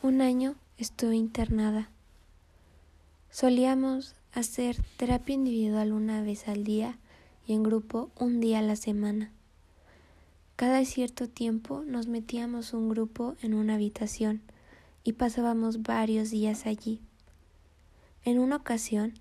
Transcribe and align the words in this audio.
Un 0.00 0.20
año 0.20 0.54
estuve 0.76 1.16
internada. 1.16 1.90
Solíamos 3.30 4.14
hacer 4.32 4.76
terapia 4.96 5.34
individual 5.34 5.90
una 5.90 6.22
vez 6.22 6.46
al 6.46 6.62
día 6.62 6.96
y 7.48 7.54
en 7.54 7.64
grupo 7.64 8.08
un 8.16 8.38
día 8.38 8.60
a 8.60 8.62
la 8.62 8.76
semana. 8.76 9.32
Cada 10.54 10.84
cierto 10.84 11.28
tiempo 11.28 11.82
nos 11.84 12.06
metíamos 12.06 12.74
un 12.74 12.88
grupo 12.88 13.34
en 13.42 13.54
una 13.54 13.74
habitación 13.74 14.40
y 15.02 15.14
pasábamos 15.14 15.82
varios 15.82 16.30
días 16.30 16.66
allí. 16.66 17.00
En 18.24 18.38
una 18.38 18.54
ocasión 18.54 19.14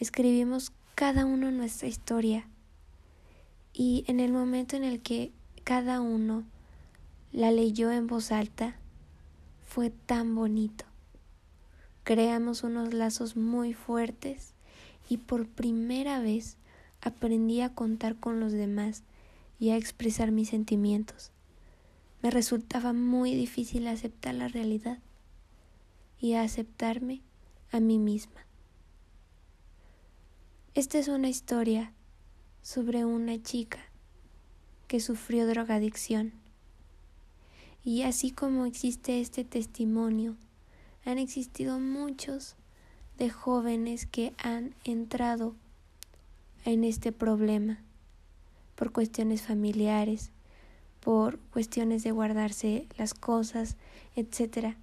escribimos 0.00 0.72
cada 0.96 1.26
uno 1.26 1.52
nuestra 1.52 1.86
historia 1.86 2.48
y 3.72 4.04
en 4.08 4.18
el 4.18 4.32
momento 4.32 4.74
en 4.74 4.82
el 4.82 5.00
que 5.00 5.30
cada 5.62 6.00
uno 6.00 6.42
la 7.30 7.52
leyó 7.52 7.92
en 7.92 8.08
voz 8.08 8.32
alta, 8.32 8.80
fue 9.64 9.90
tan 9.90 10.34
bonito. 10.34 10.84
Creamos 12.04 12.62
unos 12.62 12.92
lazos 12.92 13.36
muy 13.36 13.72
fuertes 13.72 14.54
y 15.08 15.18
por 15.18 15.48
primera 15.48 16.20
vez 16.20 16.56
aprendí 17.00 17.60
a 17.60 17.74
contar 17.74 18.16
con 18.16 18.40
los 18.40 18.52
demás 18.52 19.02
y 19.58 19.70
a 19.70 19.76
expresar 19.76 20.30
mis 20.30 20.50
sentimientos. 20.50 21.32
Me 22.22 22.30
resultaba 22.30 22.92
muy 22.92 23.34
difícil 23.34 23.86
aceptar 23.86 24.34
la 24.34 24.48
realidad 24.48 24.98
y 26.18 26.34
aceptarme 26.34 27.22
a 27.70 27.80
mí 27.80 27.98
misma. 27.98 28.46
Esta 30.74 30.98
es 30.98 31.08
una 31.08 31.28
historia 31.28 31.92
sobre 32.62 33.04
una 33.04 33.42
chica 33.42 33.78
que 34.88 35.00
sufrió 35.00 35.46
drogadicción 35.46 36.43
y 37.84 38.02
así 38.02 38.30
como 38.30 38.64
existe 38.64 39.20
este 39.20 39.44
testimonio, 39.44 40.36
han 41.04 41.18
existido 41.18 41.78
muchos 41.78 42.56
de 43.18 43.28
jóvenes 43.28 44.06
que 44.06 44.32
han 44.38 44.74
entrado 44.84 45.54
en 46.64 46.82
este 46.82 47.12
problema 47.12 47.78
por 48.74 48.90
cuestiones 48.90 49.42
familiares, 49.42 50.30
por 51.00 51.38
cuestiones 51.52 52.02
de 52.02 52.10
guardarse 52.10 52.88
las 52.96 53.12
cosas, 53.12 53.76
etc. 54.16 54.76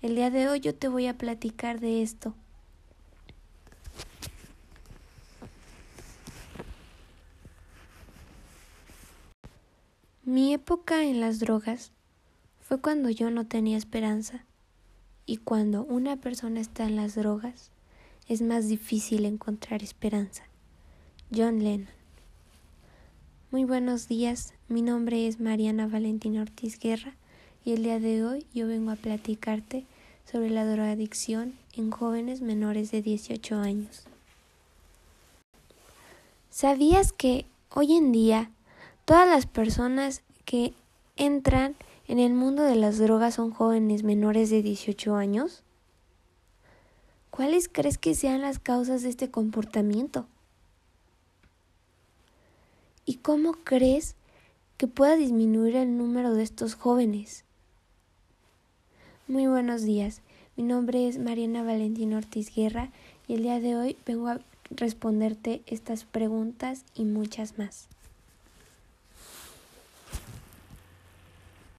El 0.00 0.14
día 0.14 0.30
de 0.30 0.48
hoy 0.48 0.60
yo 0.60 0.76
te 0.76 0.86
voy 0.86 1.08
a 1.08 1.18
platicar 1.18 1.80
de 1.80 2.02
esto. 2.02 2.34
Mi 10.22 10.54
época 10.54 11.02
en 11.02 11.20
las 11.20 11.40
drogas 11.40 11.92
fue 12.64 12.80
cuando 12.80 13.10
yo 13.10 13.30
no 13.30 13.46
tenía 13.46 13.76
esperanza. 13.76 14.44
Y 15.26 15.36
cuando 15.36 15.84
una 15.84 16.16
persona 16.16 16.60
está 16.60 16.84
en 16.84 16.96
las 16.96 17.14
drogas, 17.14 17.70
es 18.26 18.40
más 18.40 18.68
difícil 18.68 19.26
encontrar 19.26 19.82
esperanza. 19.82 20.44
John 21.34 21.62
Lennon. 21.62 21.88
Muy 23.50 23.64
buenos 23.64 24.08
días, 24.08 24.54
mi 24.68 24.82
nombre 24.82 25.26
es 25.28 25.40
Mariana 25.40 25.86
Valentina 25.86 26.42
Ortiz 26.42 26.78
Guerra 26.78 27.14
y 27.64 27.72
el 27.72 27.82
día 27.82 28.00
de 28.00 28.24
hoy 28.24 28.46
yo 28.52 28.66
vengo 28.66 28.90
a 28.90 28.96
platicarte 28.96 29.84
sobre 30.24 30.50
la 30.50 30.64
drogadicción 30.64 31.54
en 31.74 31.90
jóvenes 31.90 32.40
menores 32.40 32.90
de 32.90 33.02
18 33.02 33.56
años. 33.56 34.04
¿Sabías 36.50 37.12
que 37.12 37.46
hoy 37.70 37.94
en 37.94 38.10
día 38.10 38.50
todas 39.04 39.28
las 39.28 39.46
personas 39.46 40.22
que 40.44 40.72
entran 41.16 41.76
en 42.06 42.18
el 42.18 42.34
mundo 42.34 42.62
de 42.62 42.76
las 42.76 42.98
drogas 42.98 43.34
son 43.34 43.50
jóvenes 43.50 44.02
menores 44.02 44.50
de 44.50 44.62
18 44.62 45.16
años? 45.16 45.62
¿Cuáles 47.30 47.68
crees 47.68 47.98
que 47.98 48.14
sean 48.14 48.42
las 48.42 48.58
causas 48.58 49.02
de 49.02 49.08
este 49.08 49.30
comportamiento? 49.30 50.26
¿Y 53.06 53.16
cómo 53.16 53.54
crees 53.64 54.14
que 54.76 54.86
pueda 54.86 55.16
disminuir 55.16 55.76
el 55.76 55.96
número 55.96 56.34
de 56.34 56.42
estos 56.42 56.74
jóvenes? 56.74 57.44
Muy 59.26 59.46
buenos 59.46 59.82
días. 59.82 60.20
Mi 60.56 60.64
nombre 60.64 61.08
es 61.08 61.18
Mariana 61.18 61.62
Valentina 61.62 62.18
Ortiz 62.18 62.54
Guerra 62.54 62.90
y 63.26 63.34
el 63.34 63.42
día 63.42 63.58
de 63.58 63.76
hoy 63.76 63.96
vengo 64.06 64.28
a 64.28 64.40
responderte 64.70 65.62
estas 65.66 66.04
preguntas 66.04 66.84
y 66.94 67.04
muchas 67.04 67.58
más. 67.58 67.88